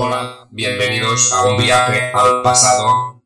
Hola, 0.00 0.46
bienvenidos 0.52 1.32
a 1.32 1.48
un 1.48 1.56
viaje 1.56 2.12
al 2.14 2.40
pasado. 2.40 3.20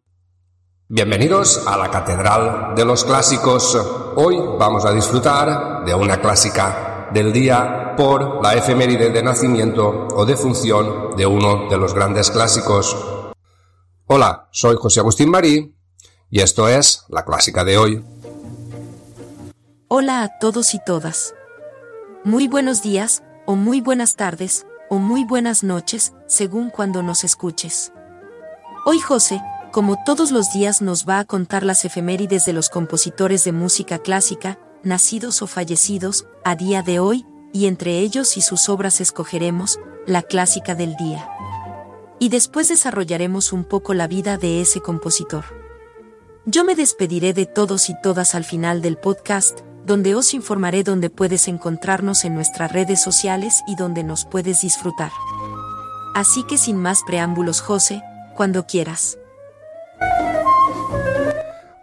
Bienvenidos 0.88 1.66
a 1.66 1.76
la 1.76 1.90
Catedral 1.90 2.74
de 2.74 2.86
los 2.86 3.04
Clásicos. 3.04 3.74
Hoy 4.16 4.38
vamos 4.58 4.86
a 4.86 4.92
disfrutar 4.94 5.84
de 5.84 5.94
una 5.94 6.18
clásica 6.18 7.10
del 7.12 7.30
día 7.30 7.92
por 7.94 8.42
la 8.42 8.54
efeméride 8.54 9.10
de 9.10 9.22
nacimiento 9.22 10.08
o 10.14 10.24
de 10.24 10.34
función 10.34 11.14
de 11.14 11.26
uno 11.26 11.68
de 11.68 11.76
los 11.76 11.92
grandes 11.92 12.30
clásicos. 12.30 12.96
Hola, 14.06 14.48
soy 14.50 14.76
José 14.76 15.00
Agustín 15.00 15.28
Marí 15.28 15.76
y 16.30 16.40
esto 16.40 16.68
es 16.68 17.04
la 17.10 17.26
clásica 17.26 17.64
de 17.64 17.76
hoy. 17.76 18.04
Hola 19.88 20.22
a 20.22 20.38
todos 20.38 20.72
y 20.72 20.82
todas. 20.82 21.34
Muy 22.24 22.48
buenos 22.48 22.80
días, 22.80 23.22
o 23.44 23.56
muy 23.56 23.82
buenas 23.82 24.16
tardes, 24.16 24.64
o 24.92 24.98
muy 24.98 25.24
buenas 25.24 25.64
noches, 25.64 26.12
según 26.26 26.68
cuando 26.68 27.02
nos 27.02 27.24
escuches. 27.24 27.94
Hoy 28.84 28.98
José, 28.98 29.40
como 29.72 29.96
todos 30.04 30.30
los 30.30 30.52
días, 30.52 30.82
nos 30.82 31.08
va 31.08 31.18
a 31.18 31.24
contar 31.24 31.62
las 31.62 31.86
efemérides 31.86 32.44
de 32.44 32.52
los 32.52 32.68
compositores 32.68 33.42
de 33.44 33.52
música 33.52 34.00
clásica, 34.00 34.58
nacidos 34.82 35.40
o 35.40 35.46
fallecidos, 35.46 36.26
a 36.44 36.56
día 36.56 36.82
de 36.82 36.98
hoy, 36.98 37.24
y 37.54 37.68
entre 37.68 38.00
ellos 38.00 38.36
y 38.36 38.42
sus 38.42 38.68
obras 38.68 39.00
escogeremos, 39.00 39.80
la 40.06 40.20
clásica 40.20 40.74
del 40.74 40.94
día. 40.96 41.26
Y 42.18 42.28
después 42.28 42.68
desarrollaremos 42.68 43.54
un 43.54 43.64
poco 43.64 43.94
la 43.94 44.08
vida 44.08 44.36
de 44.36 44.60
ese 44.60 44.82
compositor. 44.82 45.46
Yo 46.44 46.64
me 46.64 46.74
despediré 46.74 47.32
de 47.32 47.46
todos 47.46 47.88
y 47.88 47.94
todas 48.02 48.34
al 48.34 48.44
final 48.44 48.82
del 48.82 48.98
podcast, 48.98 49.60
donde 49.84 50.14
os 50.14 50.34
informaré 50.34 50.84
dónde 50.84 51.10
puedes 51.10 51.48
encontrarnos 51.48 52.24
en 52.24 52.34
nuestras 52.34 52.72
redes 52.72 53.02
sociales 53.02 53.62
y 53.66 53.76
donde 53.76 54.04
nos 54.04 54.24
puedes 54.24 54.60
disfrutar. 54.60 55.10
Así 56.14 56.44
que 56.44 56.58
sin 56.58 56.76
más 56.76 57.02
preámbulos, 57.04 57.60
José, 57.60 58.02
cuando 58.34 58.66
quieras. 58.66 59.18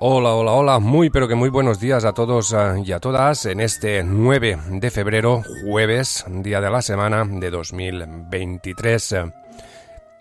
Hola, 0.01 0.33
hola, 0.33 0.51
hola, 0.53 0.79
muy 0.79 1.09
pero 1.09 1.27
que 1.27 1.35
muy 1.35 1.49
buenos 1.49 1.79
días 1.79 2.05
a 2.05 2.13
todos 2.13 2.53
eh, 2.53 2.83
y 2.85 2.93
a 2.93 3.01
todas 3.01 3.45
en 3.45 3.59
este 3.59 4.01
9 4.01 4.57
de 4.69 4.91
febrero, 4.91 5.43
jueves, 5.65 6.23
día 6.29 6.61
de 6.61 6.69
la 6.69 6.81
semana 6.81 7.25
de 7.25 7.49
2023. 7.49 9.15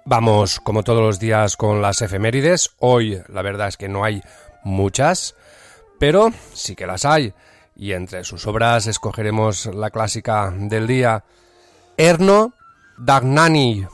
Vamos, 0.05 0.59
como 0.59 0.83
todos 0.83 1.03
los 1.03 1.21
días, 1.21 1.57
con 1.57 1.81
las 1.81 2.03
efemérides. 2.03 2.71
Hoy, 2.81 3.23
la 3.29 3.43
verdad 3.43 3.69
es 3.69 3.77
que 3.77 3.89
no 3.89 4.03
hay 4.03 4.21
muchas, 4.65 5.37
pero 6.01 6.33
sí 6.55 6.75
que 6.75 6.87
las 6.87 7.05
hay 7.05 7.33
y 7.79 7.93
entre 7.93 8.25
sus 8.25 8.47
obras 8.47 8.87
escogeremos 8.89 9.67
la 9.67 9.91
clásica 9.91 10.53
del 10.55 10.89
día 10.89 11.25
Erno 11.97 12.53
Dagnani. 12.99 13.87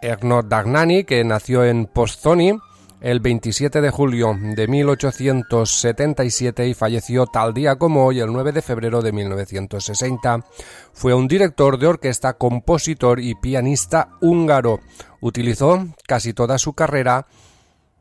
Erno 0.00 0.42
Dagnani, 0.42 1.04
que 1.04 1.22
nació 1.24 1.64
en 1.64 1.86
Postzoni 1.86 2.52
el 3.00 3.18
27 3.18 3.80
de 3.80 3.90
julio 3.90 4.38
de 4.40 4.68
1877 4.68 6.68
y 6.68 6.74
falleció 6.74 7.26
tal 7.26 7.52
día 7.52 7.74
como 7.76 8.06
hoy, 8.06 8.20
el 8.20 8.32
9 8.32 8.52
de 8.52 8.62
febrero 8.62 9.02
de 9.02 9.10
1960. 9.10 10.46
Fue 10.92 11.12
un 11.12 11.26
director 11.26 11.78
de 11.78 11.88
orquesta, 11.88 12.34
compositor 12.34 13.18
y 13.18 13.34
pianista 13.34 14.10
húngaro. 14.20 14.78
Utilizó 15.20 15.84
casi 16.06 16.32
toda 16.32 16.58
su 16.58 16.74
carrera 16.74 17.26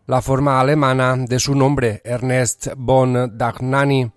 la 0.06 0.22
forma 0.22 0.60
alemana 0.60 1.16
de 1.18 1.40
su 1.40 1.56
nombre, 1.56 2.02
Ernest 2.04 2.68
von 2.76 3.38
Dagnani 3.38 4.12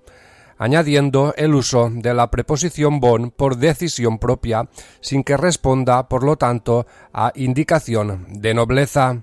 añadiendo 0.62 1.34
el 1.36 1.56
uso 1.56 1.90
de 1.90 2.14
la 2.14 2.30
preposición 2.30 3.00
bon 3.00 3.32
por 3.32 3.56
decisión 3.56 4.20
propia, 4.20 4.68
sin 5.00 5.24
que 5.24 5.36
responda, 5.36 6.08
por 6.08 6.22
lo 6.22 6.36
tanto, 6.36 6.86
a 7.12 7.32
indicación 7.34 8.26
de 8.28 8.54
nobleza. 8.54 9.22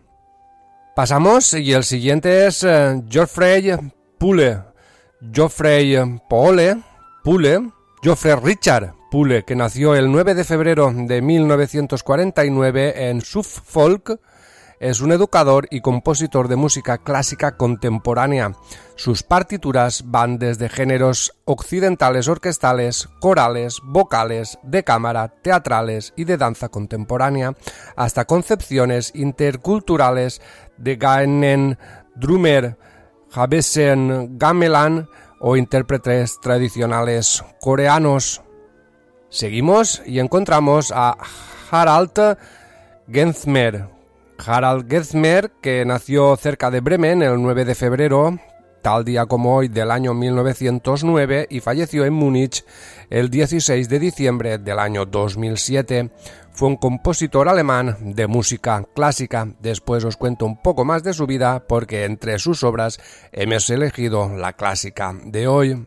Pasamos 0.98 1.54
y 1.54 1.72
el 1.72 1.86
siguiente 1.86 2.46
es 2.46 2.66
eh, 2.66 3.02
Geoffrey 3.10 3.72
Pule. 4.18 4.64
Geoffrey 5.32 5.96
Pole, 6.30 6.84
Pule, 7.24 7.72
Geoffrey 8.04 8.36
Richard 8.36 8.94
Pule, 9.10 9.46
que 9.46 9.56
nació 9.56 9.96
el 9.96 10.12
9 10.12 10.36
de 10.36 10.44
febrero 10.44 10.92
de 10.94 11.22
1949 11.22 13.10
en 13.10 13.22
Suffolk, 13.22 14.20
es 14.80 15.02
un 15.02 15.12
educador 15.12 15.68
y 15.72 15.82
compositor 15.82 16.48
de 16.48 16.56
música 16.56 16.98
clásica 16.98 17.58
contemporánea. 17.58 18.54
Sus 18.96 19.24
partituras 19.24 20.04
van 20.06 20.40
desde 20.40 20.70
géneros 20.70 21.34
occidentales 21.46 22.28
orquestales, 22.28 23.10
corales, 23.20 23.80
vocales, 23.84 24.58
de 24.64 24.84
cámara, 24.84 25.28
teatrales 25.28 26.14
y 26.16 26.24
de 26.24 26.38
danza 26.38 26.70
contemporánea, 26.70 27.54
hasta 27.96 28.26
concepciones 28.26 29.12
interculturales 29.16 30.42
de 30.78 30.96
Gaenen, 30.96 31.78
Drummer, 32.16 32.78
Javesen, 33.30 34.38
Gamelan 34.38 35.08
o 35.40 35.56
intérpretes 35.56 36.40
tradicionales 36.42 37.44
coreanos. 37.62 38.42
Seguimos 39.30 40.02
y 40.06 40.20
encontramos 40.20 40.92
a 40.96 41.16
Harald 41.70 42.38
Gensmer, 43.08 43.99
Harald 44.46 44.90
Gessmer, 44.90 45.52
que 45.62 45.84
nació 45.86 46.36
cerca 46.38 46.72
de 46.72 46.80
Bremen 46.80 47.22
el 47.22 47.42
9 47.42 47.66
de 47.66 47.76
febrero, 47.76 48.40
tal 48.82 49.04
día 49.04 49.26
como 49.26 49.56
hoy 49.56 49.68
del 49.68 49.92
año 49.92 50.14
1909, 50.14 51.48
y 51.50 51.60
falleció 51.60 52.06
en 52.06 52.14
Múnich 52.14 52.64
el 53.10 53.30
16 53.30 53.90
de 53.90 54.00
diciembre 54.00 54.58
del 54.58 54.80
año 54.80 55.06
2007. 55.06 56.12
Fue 56.52 56.68
un 56.68 56.78
compositor 56.78 57.48
alemán 57.50 57.98
de 58.16 58.28
música 58.28 58.84
clásica. 58.96 59.48
Después 59.60 60.04
os 60.04 60.18
cuento 60.18 60.46
un 60.46 60.62
poco 60.62 60.86
más 60.86 61.04
de 61.04 61.14
su 61.14 61.26
vida 61.28 61.66
porque 61.68 62.06
entre 62.06 62.40
sus 62.40 62.64
obras 62.64 63.00
hemos 63.32 63.70
elegido 63.70 64.30
la 64.36 64.54
clásica 64.54 65.14
de 65.26 65.48
hoy. 65.48 65.86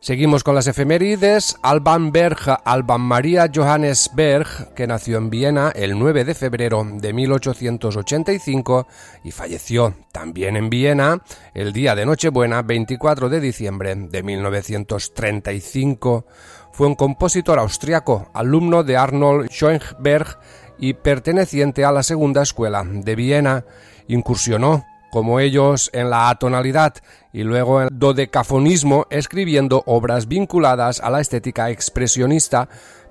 Seguimos 0.00 0.44
con 0.44 0.54
las 0.54 0.68
efemérides. 0.68 1.56
Alban 1.60 2.12
Berg, 2.12 2.38
Alban 2.64 3.00
María 3.00 3.50
Johannes 3.52 4.10
Berg, 4.14 4.72
que 4.74 4.86
nació 4.86 5.18
en 5.18 5.28
Viena 5.28 5.72
el 5.74 5.98
9 5.98 6.24
de 6.24 6.34
febrero 6.34 6.86
de 6.88 7.12
1885 7.12 8.86
y 9.24 9.32
falleció 9.32 9.94
también 10.12 10.56
en 10.56 10.70
Viena 10.70 11.20
el 11.52 11.72
día 11.72 11.96
de 11.96 12.06
Nochebuena 12.06 12.62
24 12.62 13.28
de 13.28 13.40
diciembre 13.40 13.96
de 13.96 14.22
1935. 14.22 16.26
Fue 16.72 16.86
un 16.86 16.94
compositor 16.94 17.58
austriaco, 17.58 18.30
alumno 18.34 18.84
de 18.84 18.96
Arnold 18.96 19.50
Schoenberg 19.50 20.38
y 20.78 20.94
perteneciente 20.94 21.84
a 21.84 21.90
la 21.90 22.04
segunda 22.04 22.42
escuela 22.42 22.84
de 22.84 23.16
Viena. 23.16 23.64
Incursionó 24.06 24.86
como 25.10 25.40
ellos 25.40 25.90
en 25.92 26.10
la 26.10 26.28
atonalidad 26.28 26.94
y 27.32 27.42
luego 27.42 27.82
en 27.82 27.88
dodecafonismo 27.92 29.06
escribiendo 29.10 29.82
obras 29.86 30.28
vinculadas 30.28 31.00
a 31.00 31.10
la 31.10 31.20
estética 31.20 31.70
expresionista, 31.70 32.68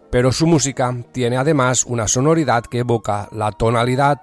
pero 0.10 0.32
su 0.32 0.48
música 0.48 0.96
tiene 1.12 1.38
además 1.38 1.86
una 1.86 2.08
sonoridad 2.08 2.64
que 2.66 2.80
evoca 2.80 3.28
la 3.32 3.52
tonalidad, 3.52 4.22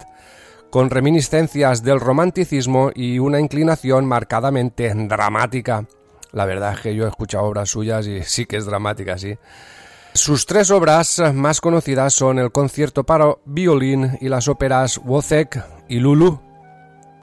con 0.69 0.89
reminiscencias 0.89 1.83
del 1.83 1.99
romanticismo 1.99 2.91
y 2.93 3.19
una 3.19 3.39
inclinación 3.39 4.05
marcadamente 4.05 4.93
dramática. 4.93 5.85
La 6.33 6.45
verdad 6.45 6.73
es 6.73 6.81
que 6.81 6.95
yo 6.95 7.05
he 7.05 7.09
escuchado 7.09 7.45
obras 7.45 7.69
suyas 7.69 8.05
y 8.07 8.23
sí 8.23 8.45
que 8.45 8.57
es 8.57 8.65
dramática, 8.65 9.17
sí. 9.17 9.37
Sus 10.13 10.45
tres 10.45 10.71
obras 10.71 11.21
más 11.33 11.61
conocidas 11.61 12.13
son 12.13 12.39
el 12.39 12.51
concierto 12.51 13.05
para 13.05 13.35
violín 13.45 14.17
y 14.21 14.29
las 14.29 14.47
óperas 14.47 14.99
Wozzeck 15.03 15.63
y 15.87 15.99
Lulu. 15.99 16.44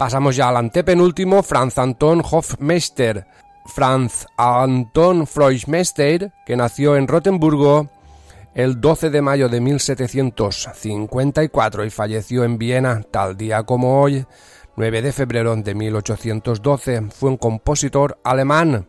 Pasamos 0.02 0.34
ya 0.34 0.48
al 0.48 0.56
antepenúltimo, 0.56 1.44
Franz 1.44 1.78
Anton 1.78 2.24
Hofmeister. 2.28 3.24
Franz 3.66 4.26
Anton 4.36 5.28
Freusmeister, 5.28 6.32
que 6.44 6.56
nació 6.56 6.96
en 6.96 7.06
Rotemburgo 7.06 7.88
el 8.52 8.80
12 8.80 9.10
de 9.10 9.22
mayo 9.22 9.48
de 9.48 9.60
1754 9.60 11.84
y 11.84 11.90
falleció 11.90 12.42
en 12.42 12.58
Viena 12.58 13.04
tal 13.12 13.36
día 13.36 13.62
como 13.62 14.02
hoy, 14.02 14.26
9 14.74 15.02
de 15.02 15.12
febrero 15.12 15.54
de 15.54 15.72
1812, 15.72 17.02
fue 17.12 17.30
un 17.30 17.36
compositor 17.36 18.18
alemán. 18.24 18.88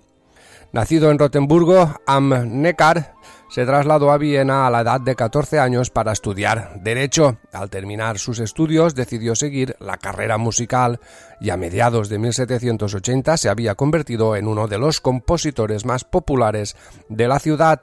Nacido 0.72 1.12
en 1.12 1.20
Rotemburgo 1.20 1.94
am 2.08 2.60
Neckar, 2.60 3.14
se 3.54 3.68
trasladó 3.68 4.12
a 4.12 4.18
Viena 4.18 4.66
a 4.66 4.72
la 4.72 4.82
edad 4.82 5.00
de 5.00 5.16
14 5.16 5.60
años 5.60 5.92
para 5.92 6.12
estudiar 6.12 6.82
Derecho. 6.82 7.38
Al 7.52 7.70
terminar 7.70 8.18
sus 8.18 8.40
estudios 8.40 8.96
decidió 8.96 9.36
seguir 9.36 9.76
la 9.80 9.98
carrera 9.98 10.40
musical 10.40 11.00
y 11.40 11.52
a 11.52 11.58
mediados 11.58 12.10
de 12.10 12.18
1780 12.18 13.38
se 13.38 13.50
había 13.50 13.76
convertido 13.76 14.36
en 14.36 14.48
uno 14.48 14.68
de 14.68 14.80
los 14.80 15.00
compositores 15.02 15.86
más 15.86 16.04
populares 16.04 16.76
de 17.10 17.28
la 17.28 17.38
ciudad, 17.38 17.82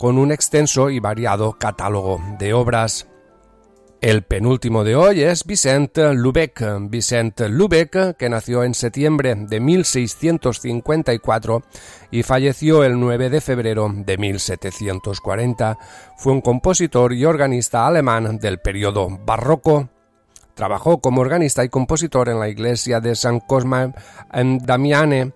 con 0.00 0.18
un 0.18 0.32
extenso 0.32 0.90
y 0.90 0.98
variado 0.98 1.52
catálogo 1.60 2.20
de 2.40 2.52
obras. 2.52 3.06
El 4.04 4.20
penúltimo 4.20 4.84
de 4.84 4.96
hoy 4.96 5.22
es 5.22 5.46
Vicent 5.46 5.96
Lubeck. 5.96 6.62
Vicent 6.90 7.40
Lubeck, 7.48 8.18
que 8.18 8.28
nació 8.28 8.62
en 8.62 8.74
septiembre 8.74 9.34
de 9.34 9.60
1654 9.60 11.62
y 12.10 12.22
falleció 12.22 12.84
el 12.84 13.00
9 13.00 13.30
de 13.30 13.40
febrero 13.40 13.90
de 13.90 14.18
1740, 14.18 15.78
fue 16.18 16.34
un 16.34 16.42
compositor 16.42 17.14
y 17.14 17.24
organista 17.24 17.86
alemán 17.86 18.36
del 18.36 18.58
periodo 18.58 19.08
barroco. 19.08 19.88
Trabajó 20.52 20.98
como 20.98 21.22
organista 21.22 21.64
y 21.64 21.70
compositor 21.70 22.28
en 22.28 22.40
la 22.40 22.50
iglesia 22.50 23.00
de 23.00 23.16
San 23.16 23.40
Cosma 23.40 23.94
en 24.34 24.58
Damiane 24.58 25.32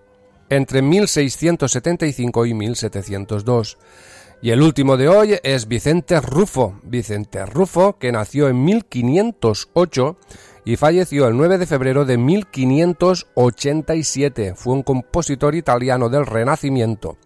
entre 0.47 0.83
1675 0.83 2.45
y 2.45 2.53
1702. 2.53 3.79
Y 4.41 4.51
el 4.51 4.61
último 4.61 4.95
de 4.95 5.09
hoy 5.09 5.37
es 5.43 5.67
Vicente 5.67 6.21
Rufo. 6.21 6.79
Vicente 6.83 7.45
Rufo, 7.45 7.97
que 7.99 8.13
nació 8.13 8.47
en 8.47 8.63
1508 8.63 10.17
y 10.63 10.77
falleció 10.77 11.27
el 11.27 11.35
9 11.35 11.57
de 11.57 11.65
febrero 11.65 12.05
de 12.05 12.17
1587. 12.17 14.53
Fue 14.55 14.75
un 14.75 14.83
compositor 14.83 15.55
italiano 15.55 16.07
del 16.07 16.25
Renacimiento. 16.25 17.17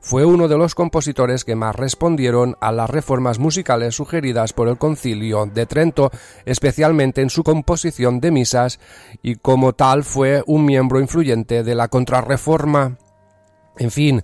Fue 0.00 0.24
uno 0.24 0.48
de 0.48 0.58
los 0.58 0.74
compositores 0.74 1.44
que 1.44 1.54
más 1.54 1.76
respondieron 1.76 2.56
a 2.60 2.72
las 2.72 2.90
reformas 2.90 3.38
musicales 3.38 3.94
sugeridas 3.94 4.52
por 4.52 4.66
el 4.68 4.76
Concilio 4.76 5.46
de 5.46 5.66
Trento, 5.66 6.10
especialmente 6.44 7.22
en 7.22 7.30
su 7.30 7.44
composición 7.44 8.18
de 8.20 8.32
misas, 8.32 8.80
y 9.22 9.36
como 9.36 9.72
tal 9.72 10.02
fue 10.02 10.42
un 10.46 10.64
miembro 10.64 10.98
influyente 11.00 11.62
de 11.62 11.76
la 11.76 11.86
Contrarreforma. 11.88 12.98
En 13.78 13.90
fin, 13.90 14.22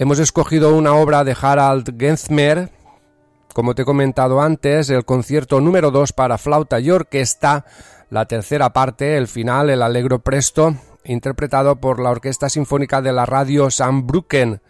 Hemos 0.00 0.18
escogido 0.18 0.74
una 0.74 0.94
obra 0.94 1.24
de 1.24 1.36
Harald 1.38 2.00
Gensmer, 2.00 2.70
como 3.52 3.74
te 3.74 3.82
he 3.82 3.84
comentado 3.84 4.40
antes, 4.40 4.88
el 4.88 5.04
concierto 5.04 5.60
número 5.60 5.90
2 5.90 6.14
para 6.14 6.38
flauta 6.38 6.80
y 6.80 6.90
orquesta, 6.90 7.66
la 8.08 8.24
tercera 8.24 8.72
parte, 8.72 9.18
el 9.18 9.28
final, 9.28 9.68
el 9.68 9.82
Allegro 9.82 10.20
Presto, 10.20 10.74
interpretado 11.04 11.76
por 11.76 12.00
la 12.00 12.08
Orquesta 12.08 12.48
Sinfónica 12.48 13.02
de 13.02 13.12
la 13.12 13.26
Radio 13.26 13.70
Saarbrücken. 13.70 14.62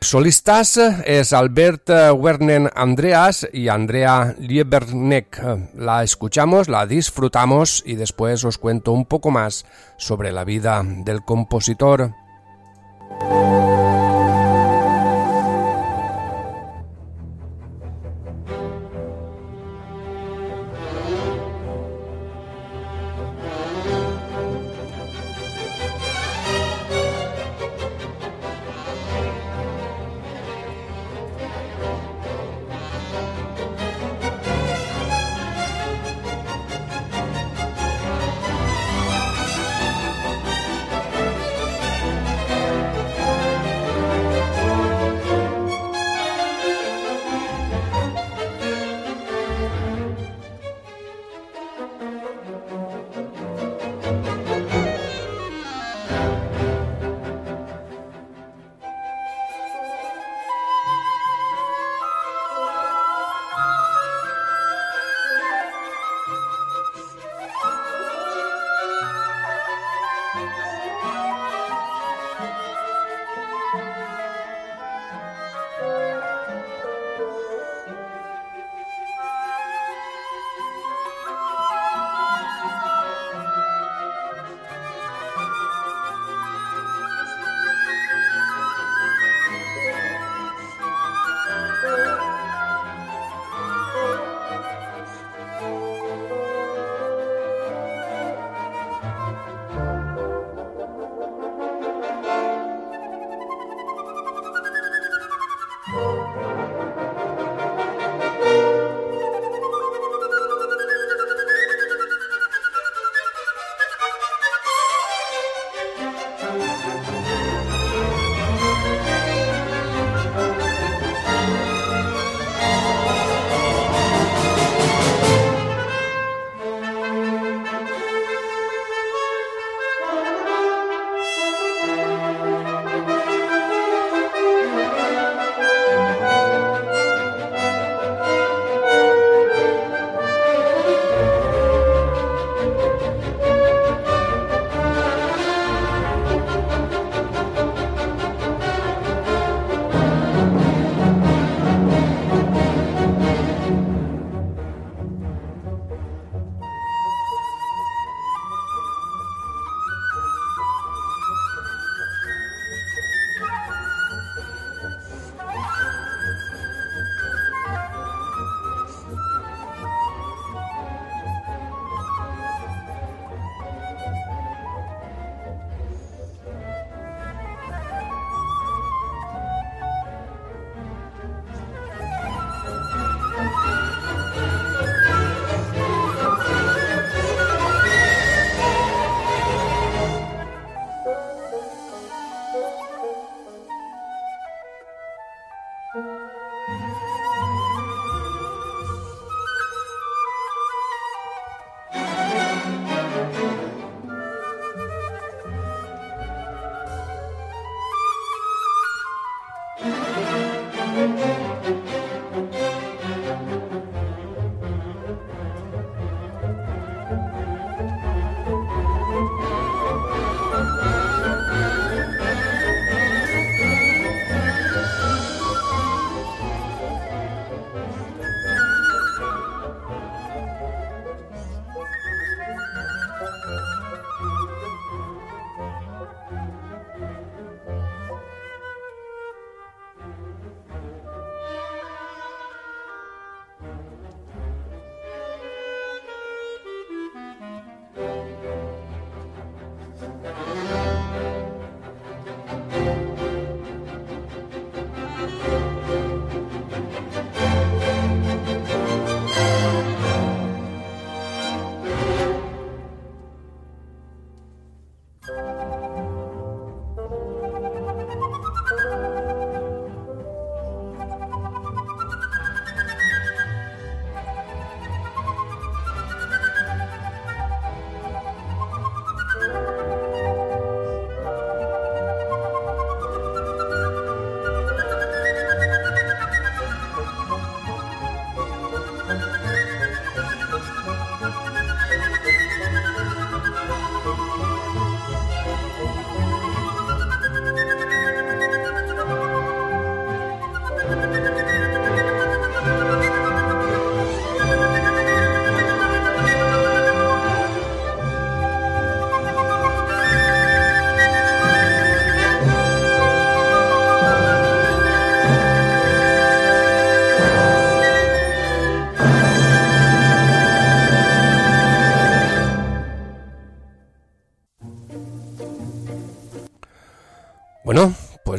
Solistas 0.00 0.78
es 0.78 1.32
Albert 1.32 1.88
Werner 2.16 2.72
Andreas 2.74 3.46
y 3.52 3.68
Andrea 3.68 4.34
Lieberneck. 4.36 5.74
La 5.76 6.02
escuchamos, 6.02 6.68
la 6.68 6.86
disfrutamos 6.86 7.84
y 7.86 7.94
después 7.94 8.42
os 8.42 8.58
cuento 8.58 8.90
un 8.90 9.06
poco 9.06 9.30
más 9.30 9.64
sobre 9.96 10.32
la 10.32 10.42
vida 10.42 10.82
del 10.84 11.24
compositor. 11.24 12.14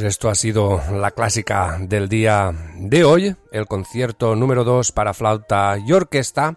Esto 0.08 0.30
ha 0.30 0.36
sido 0.36 0.82
la 0.92 1.12
clásica 1.12 1.78
del 1.80 2.08
día 2.10 2.54
de 2.76 3.04
hoy, 3.04 3.36
el 3.52 3.66
concierto 3.68 4.36
número 4.36 4.64
2 4.64 4.92
para 4.92 5.14
flauta 5.14 5.78
y 5.78 5.92
orquesta. 5.92 6.56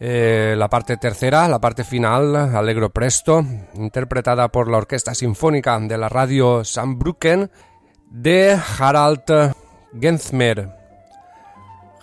Eh, 0.00 0.54
la 0.56 0.68
parte 0.68 0.96
tercera, 0.96 1.46
la 1.48 1.60
parte 1.60 1.84
final, 1.84 2.34
Alegro 2.34 2.90
Presto, 2.90 3.44
interpretada 3.74 4.48
por 4.48 4.68
la 4.68 4.78
Orquesta 4.78 5.14
Sinfónica 5.14 5.78
de 5.78 5.98
la 5.98 6.08
Radio 6.08 6.64
Saarbrücken 6.64 7.50
de 8.10 8.58
Harald 8.78 9.54
Gensmer. 10.00 10.70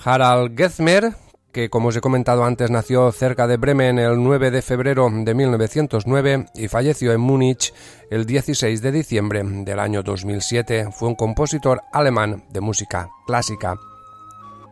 Harald 0.02 0.58
Gensmer, 0.58 1.14
que 1.52 1.70
como 1.70 1.90
os 1.90 1.96
he 1.96 2.02
comentado 2.02 2.44
antes 2.44 2.70
nació 2.70 3.12
cerca 3.12 3.48
de 3.48 3.58
Bremen 3.58 4.00
el 4.00 4.22
9 4.22 4.52
de 4.52 4.62
febrero 4.62 5.10
de 5.12 5.34
1909 5.34 6.46
y 6.56 6.68
falleció 6.68 7.12
en 7.14 7.22
Múnich 7.22 7.74
el 8.12 8.26
16 8.26 8.82
de 8.82 8.92
diciembre 8.92 9.42
del 9.44 9.80
año 9.80 10.04
2007, 10.04 10.90
fue 10.92 11.10
un 11.10 11.16
compositor 11.16 11.82
alemán 11.92 12.46
de 12.50 12.62
música 12.62 13.10
clásica. 13.26 13.89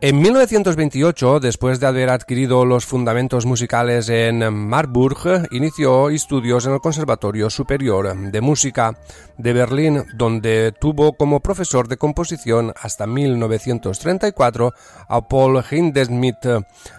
En 0.00 0.20
1928, 0.20 1.40
después 1.40 1.80
de 1.80 1.88
haber 1.88 2.08
adquirido 2.10 2.64
los 2.64 2.86
fundamentos 2.86 3.46
musicales 3.46 4.08
en 4.08 4.54
Marburg, 4.54 5.48
inició 5.50 6.10
estudios 6.10 6.66
en 6.66 6.74
el 6.74 6.80
Conservatorio 6.80 7.50
Superior 7.50 8.16
de 8.16 8.40
Música 8.40 8.96
de 9.38 9.52
Berlín, 9.52 10.04
donde 10.14 10.72
tuvo 10.80 11.14
como 11.14 11.40
profesor 11.40 11.88
de 11.88 11.96
composición 11.96 12.72
hasta 12.80 13.08
1934 13.08 14.72
a 15.08 15.26
Paul 15.26 15.64
Hindemith, 15.68 16.46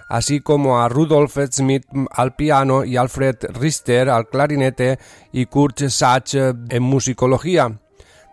así 0.09 0.41
como 0.41 0.81
a 0.81 0.89
Rudolf 0.89 1.37
Schmidt 1.49 1.85
al 2.11 2.35
piano 2.35 2.83
y 2.83 2.97
Alfred 2.97 3.37
Richter 3.53 4.09
al 4.09 4.27
clarinete 4.27 4.99
y 5.31 5.45
Kurt 5.45 5.87
Sachs 5.87 6.35
en 6.35 6.83
musicología. 6.83 7.79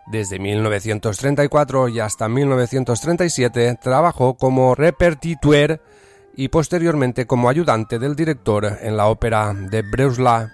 Desde 0.07 0.39
1934 0.39 1.89
y 1.89 1.99
hasta 1.99 2.29
1937 2.29 3.77
trabajó 3.81 4.37
como 4.37 4.73
repertituer 4.73 5.81
y 6.33 6.47
posteriormente 6.47 7.27
como 7.27 7.49
ayudante 7.49 7.99
del 7.99 8.15
director 8.15 8.77
en 8.81 8.95
la 8.95 9.07
ópera 9.07 9.53
de 9.53 9.81
Breusla. 9.81 10.53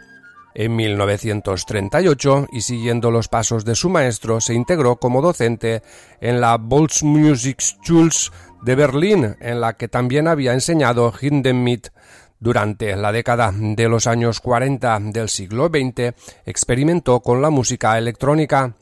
En 0.55 0.75
1938, 0.75 2.48
y 2.51 2.62
siguiendo 2.62 3.10
los 3.10 3.27
pasos 3.27 3.65
de 3.65 3.75
su 3.75 3.89
maestro, 3.89 4.39
se 4.39 4.53
integró 4.53 4.98
como 4.98 5.22
docente 5.22 5.81
en 6.22 6.41
la 6.41 6.57
Volksmusikschule 6.57 8.12
de 8.62 8.75
Berlín, 8.75 9.36
en 9.39 9.62
la 9.62 9.74
que 9.74 9.88
también 9.88 10.27
había 10.27 10.53
enseñado 10.53 11.12
Hindemith. 11.19 11.89
Durante 12.39 12.95
la 12.95 13.12
década 13.12 13.53
de 13.55 13.88
los 13.88 14.05
años 14.05 14.41
40 14.41 15.00
del 15.05 15.29
siglo 15.29 15.69
XX, 15.69 16.13
experimentó 16.45 17.22
con 17.22 17.41
la 17.41 17.50
música 17.50 17.98
electrónica 17.98 18.75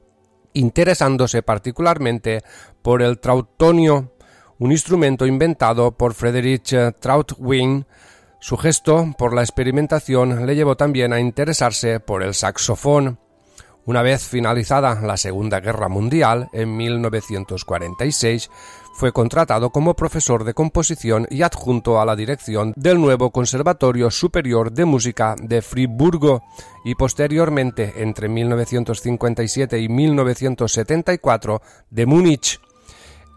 interesándose 0.53 1.43
particularmente 1.43 2.41
por 2.81 3.01
el 3.01 3.19
trautonio, 3.19 4.11
un 4.59 4.71
instrumento 4.71 5.25
inventado 5.25 5.91
por 5.91 6.13
Friedrich 6.13 6.75
Trautwein. 6.99 7.85
Su 8.39 8.57
gesto 8.57 9.13
por 9.17 9.33
la 9.33 9.41
experimentación 9.41 10.45
le 10.45 10.55
llevó 10.55 10.75
también 10.75 11.13
a 11.13 11.19
interesarse 11.19 11.99
por 11.99 12.23
el 12.23 12.33
saxofón. 12.33 13.19
Una 13.85 14.03
vez 14.03 14.27
finalizada 14.27 15.01
la 15.01 15.17
Segunda 15.17 15.59
Guerra 15.59 15.89
Mundial, 15.89 16.49
en 16.53 16.77
1946, 16.77 18.51
fue 18.93 19.11
contratado 19.11 19.71
como 19.71 19.95
profesor 19.95 20.43
de 20.43 20.53
composición 20.53 21.27
y 21.29 21.41
adjunto 21.41 21.99
a 21.99 22.05
la 22.05 22.15
dirección 22.15 22.73
del 22.75 22.99
nuevo 22.99 23.31
Conservatorio 23.31 24.11
Superior 24.11 24.71
de 24.71 24.85
Música 24.85 25.35
de 25.41 25.61
Friburgo 25.61 26.43
y 26.83 26.95
posteriormente, 26.95 27.93
entre 27.97 28.29
1957 28.29 29.79
y 29.79 29.89
1974, 29.89 31.61
de 31.89 32.05
Múnich. 32.05 32.59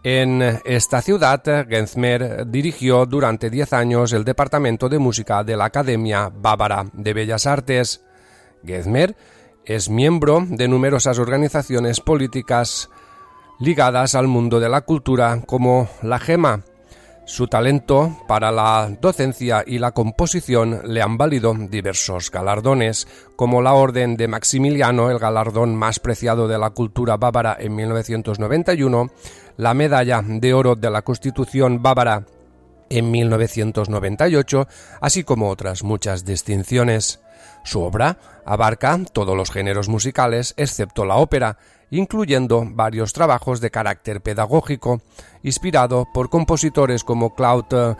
En 0.03 0.59
esta 0.65 1.01
ciudad, 1.01 1.41
Gensmer 1.67 2.45
dirigió 2.45 3.07
durante 3.07 3.49
diez 3.49 3.73
años 3.73 4.13
el 4.13 4.23
Departamento 4.23 4.87
de 4.87 4.99
Música 4.99 5.43
de 5.43 5.57
la 5.57 5.65
Academia 5.65 6.29
Bávara 6.29 6.85
de 6.93 7.13
Bellas 7.13 7.47
Artes. 7.47 8.03
Gensmer 8.63 9.15
es 9.65 9.89
miembro 9.89 10.45
de 10.47 10.67
numerosas 10.67 11.17
organizaciones 11.17 12.01
políticas 12.01 12.89
ligadas 13.59 14.15
al 14.15 14.27
mundo 14.27 14.59
de 14.59 14.69
la 14.69 14.81
cultura 14.81 15.41
como 15.45 15.87
la 16.01 16.19
Gema. 16.19 16.61
Su 17.27 17.47
talento 17.47 18.15
para 18.27 18.51
la 18.51 18.95
docencia 19.01 19.63
y 19.65 19.79
la 19.79 19.91
composición 19.91 20.81
le 20.85 21.01
han 21.01 21.17
valido 21.17 21.55
diversos 21.57 22.29
galardones, 22.29 23.07
como 23.35 23.63
la 23.63 23.73
Orden 23.73 24.15
de 24.15 24.27
Maximiliano, 24.27 25.09
el 25.09 25.17
galardón 25.17 25.75
más 25.75 25.99
preciado 25.99 26.47
de 26.47 26.59
la 26.59 26.69
cultura 26.69 27.17
bávara 27.17 27.57
en 27.59 27.75
1991, 27.75 29.09
la 29.57 29.73
Medalla 29.73 30.21
de 30.23 30.53
Oro 30.53 30.75
de 30.75 30.91
la 30.91 31.01
Constitución 31.01 31.81
bávara 31.81 32.25
en 32.89 33.09
1998, 33.09 34.67
así 35.01 35.23
como 35.23 35.49
otras 35.49 35.83
muchas 35.83 36.25
distinciones. 36.25 37.21
Su 37.63 37.81
obra 37.81 38.19
abarca 38.45 38.99
todos 39.11 39.35
los 39.35 39.49
géneros 39.49 39.89
musicales 39.89 40.53
excepto 40.57 41.05
la 41.05 41.15
ópera, 41.15 41.57
incluyendo 41.97 42.63
varios 42.67 43.13
trabajos 43.13 43.61
de 43.61 43.71
carácter 43.71 44.21
pedagógico, 44.21 45.01
inspirado 45.43 46.07
por 46.13 46.29
compositores 46.29 47.03
como 47.03 47.33
Claude 47.33 47.95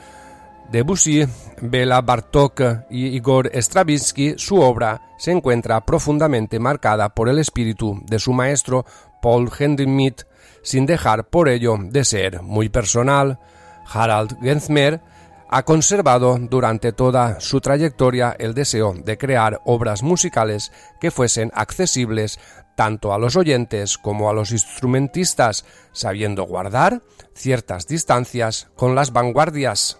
Debussy, 0.71 1.25
Bela 1.61 2.01
Bartok 2.01 2.61
y 2.89 3.07
Igor 3.07 3.49
Stravinsky, 3.53 4.35
su 4.37 4.59
obra 4.59 5.01
se 5.17 5.31
encuentra 5.31 5.81
profundamente 5.81 6.59
marcada 6.59 7.09
por 7.09 7.29
el 7.29 7.39
espíritu 7.39 8.01
de 8.05 8.19
su 8.19 8.33
maestro 8.33 8.85
Paul 9.21 9.49
Hindemith, 9.57 10.23
sin 10.63 10.85
dejar 10.85 11.29
por 11.29 11.47
ello 11.47 11.77
de 11.79 12.03
ser 12.03 12.41
muy 12.41 12.69
personal. 12.69 13.39
Harald 13.87 14.39
Gensmer 14.41 15.01
ha 15.47 15.63
conservado 15.63 16.37
durante 16.39 16.91
toda 16.91 17.39
su 17.39 17.61
trayectoria 17.61 18.35
el 18.37 18.53
deseo 18.53 18.93
de 18.93 19.17
crear 19.17 19.61
obras 19.65 20.01
musicales 20.01 20.71
que 20.99 21.11
fuesen 21.11 21.51
accesibles 21.53 22.39
tanto 22.75 23.13
a 23.13 23.17
los 23.17 23.35
oyentes 23.35 23.97
como 23.97 24.29
a 24.29 24.33
los 24.33 24.51
instrumentistas, 24.51 25.65
sabiendo 25.91 26.43
guardar 26.43 27.01
ciertas 27.33 27.87
distancias 27.87 28.67
con 28.75 28.95
las 28.95 29.11
vanguardias. 29.11 29.99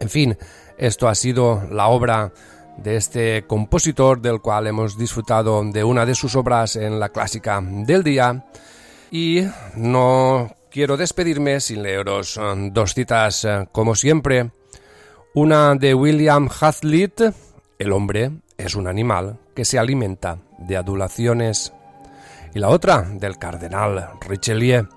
En 0.00 0.10
fin, 0.10 0.38
esto 0.78 1.08
ha 1.08 1.14
sido 1.14 1.62
la 1.70 1.88
obra 1.88 2.32
de 2.76 2.96
este 2.96 3.44
compositor 3.46 4.20
del 4.20 4.40
cual 4.40 4.66
hemos 4.66 4.98
disfrutado 4.98 5.62
de 5.64 5.82
una 5.82 6.04
de 6.04 6.14
sus 6.14 6.36
obras 6.36 6.76
en 6.76 7.00
la 7.00 7.08
clásica 7.08 7.60
del 7.62 8.02
día 8.02 8.44
y 9.10 9.46
no 9.76 10.54
quiero 10.70 10.96
despedirme 10.96 11.60
sin 11.60 11.82
leeros 11.82 12.36
eh, 12.36 12.70
dos 12.72 12.92
citas 12.94 13.44
eh, 13.44 13.66
como 13.72 13.94
siempre. 13.94 14.50
Una 15.34 15.74
de 15.74 15.94
William 15.94 16.48
Hazlitt, 16.60 17.20
El 17.78 17.92
hombre 17.92 18.30
es 18.56 18.74
un 18.74 18.86
animal 18.86 19.38
que 19.54 19.64
se 19.64 19.78
alimenta 19.78 20.38
de 20.58 20.76
adulaciones 20.76 21.72
y 22.56 22.58
la 22.58 22.70
otra 22.70 23.02
del 23.02 23.36
cardenal 23.36 24.12
Richelieu. 24.18 24.88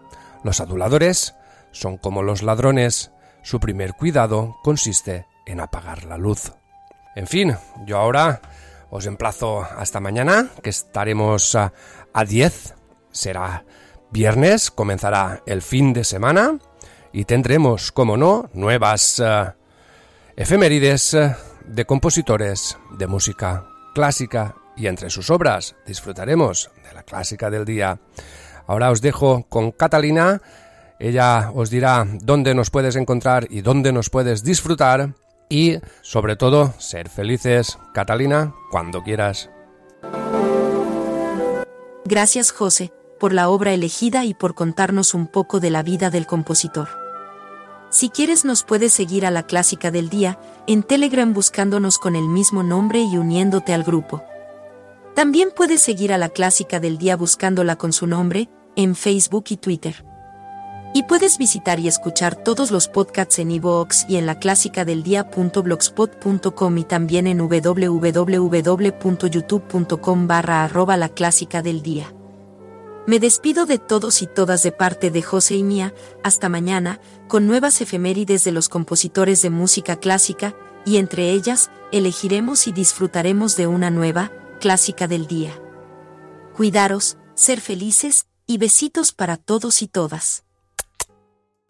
Los 0.46 0.62
aduladores 0.62 1.36
son 1.72 1.98
como 1.98 2.24
los 2.24 2.42
ladrones, 2.42 3.12
su 3.44 3.60
primer 3.60 3.96
cuidado 3.96 4.56
consiste 4.64 5.28
en 5.46 5.60
apagar 5.60 6.06
la 6.06 6.18
luz. 6.18 6.54
En 7.18 7.28
fin, 7.28 7.58
yo 7.86 7.98
ahora 7.98 8.40
os 8.90 9.06
emplazo 9.08 9.62
hasta 9.62 10.00
mañana, 10.00 10.48
que 10.64 10.70
estaremos 10.70 11.54
a, 11.56 11.74
10. 12.26 12.76
Será 13.12 13.66
viernes, 14.10 14.72
comenzará 14.72 15.44
el 15.46 15.62
fin 15.62 15.92
de 15.92 16.06
semana 16.06 16.60
y 17.12 17.26
tendremos, 17.26 17.92
como 17.92 18.16
no, 18.16 18.50
nuevas 18.54 19.20
uh, 19.20 19.52
efemérides 20.38 21.14
uh, 21.14 21.32
de 21.66 21.86
compositores 21.86 22.78
de 22.98 23.08
música 23.08 23.68
clásica 23.94 24.56
y 24.78 24.88
entre 24.88 25.10
sus 25.10 25.30
obras 25.30 25.76
disfrutaremos 25.86 26.72
clásica 27.10 27.50
del 27.50 27.66
día. 27.66 28.00
Ahora 28.68 28.92
os 28.92 29.02
dejo 29.02 29.46
con 29.50 29.72
Catalina, 29.72 30.42
ella 31.00 31.52
os 31.56 31.70
dirá 31.70 32.06
dónde 32.22 32.54
nos 32.54 32.70
puedes 32.70 32.96
encontrar 32.96 33.48
y 33.50 33.62
dónde 33.62 33.92
nos 33.92 34.10
puedes 34.10 34.44
disfrutar 34.44 35.16
y 35.50 35.80
sobre 36.02 36.36
todo 36.36 36.74
ser 36.78 37.10
felices, 37.10 37.80
Catalina, 37.94 38.54
cuando 38.70 39.02
quieras. 39.02 39.50
Gracias 42.06 42.52
José, 42.52 42.92
por 43.20 43.34
la 43.34 43.50
obra 43.50 43.74
elegida 43.74 44.26
y 44.26 44.34
por 44.34 44.54
contarnos 44.54 45.14
un 45.14 45.28
poco 45.28 45.60
de 45.60 45.72
la 45.72 45.84
vida 45.84 46.10
del 46.10 46.28
compositor. 46.28 46.90
Si 47.90 48.10
quieres 48.10 48.46
nos 48.46 48.64
puedes 48.64 48.94
seguir 48.94 49.26
a 49.26 49.32
la 49.32 49.44
clásica 49.44 49.90
del 49.90 50.10
día, 50.10 50.38
en 50.68 50.84
Telegram 50.84 51.34
buscándonos 51.34 51.98
con 51.98 52.16
el 52.16 52.28
mismo 52.28 52.62
nombre 52.62 53.02
y 53.02 53.18
uniéndote 53.18 53.74
al 53.74 53.84
grupo. 53.84 54.24
También 55.16 55.50
puedes 55.56 55.82
seguir 55.82 56.14
a 56.14 56.18
la 56.18 56.30
Clásica 56.30 56.80
del 56.80 56.98
Día 56.98 57.18
buscándola 57.18 57.76
con 57.76 57.94
su 57.94 58.08
nombre 58.08 58.50
en 58.76 58.96
Facebook 58.96 59.46
y 59.50 59.58
Twitter. 59.58 60.04
Y 60.94 61.04
puedes 61.04 61.38
visitar 61.38 61.80
y 61.80 61.88
escuchar 61.88 62.36
todos 62.36 62.72
los 62.72 62.88
podcasts 62.88 63.38
en 63.40 63.52
iVoox 63.52 64.10
y 64.10 64.18
en 64.18 64.26
la 64.26 64.40
clásica 64.40 64.86
del 64.86 65.04
y 66.78 66.84
también 66.84 67.28
en 67.28 67.38
www.youtube.com 67.38 70.28
barra 70.28 70.64
arroba 70.64 70.98
la 70.98 71.10
clásica 71.10 71.62
del 71.62 71.84
día. 71.84 72.12
Me 73.06 73.20
despido 73.20 73.66
de 73.66 73.78
todos 73.78 74.22
y 74.22 74.28
todas 74.28 74.64
de 74.64 74.72
parte 74.72 75.12
de 75.12 75.22
José 75.22 75.56
y 75.56 75.64
Mía, 75.64 75.94
hasta 76.24 76.50
mañana, 76.50 77.00
con 77.28 77.48
nuevas 77.48 77.82
efemérides 77.82 78.44
de 78.44 78.52
los 78.52 78.70
compositores 78.70 79.42
de 79.42 79.50
música 79.50 79.96
clásica, 79.96 80.54
y 80.86 80.98
entre 80.98 81.32
ellas, 81.32 81.72
elegiremos 81.92 82.68
y 82.68 82.72
disfrutaremos 82.72 83.58
de 83.58 83.68
una 83.68 83.90
nueva, 83.90 84.32
clásica 84.60 85.08
del 85.08 85.26
día. 85.26 85.60
Cuidaros, 86.56 87.18
ser 87.34 87.62
felices 87.62 88.28
y 88.46 88.58
besitos 88.58 89.14
para 89.14 89.38
todos 89.38 89.82
y 89.82 89.88
todas. 89.88 90.44